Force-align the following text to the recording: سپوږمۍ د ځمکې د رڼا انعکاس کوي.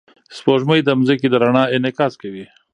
سپوږمۍ 0.37 0.79
د 0.83 0.89
ځمکې 1.07 1.27
د 1.29 1.35
رڼا 1.43 1.63
انعکاس 1.75 2.13
کوي. 2.21 2.45